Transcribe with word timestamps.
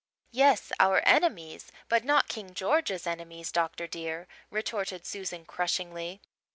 "Yes, 0.31 0.71
our 0.79 1.03
enemies, 1.05 1.71
but 1.87 2.03
not 2.03 2.27
King 2.27 2.55
George's 2.55 3.05
enemies, 3.05 3.51
doctor 3.51 3.85
dear," 3.85 4.27
retorted 4.49 5.05
Susan 5.05 5.45
crushingly. 5.45 6.21